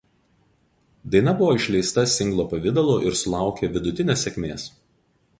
[1.15, 4.65] Daina buvo išleista singlo pavidalu ir sulaukė vidutinės sėkmės.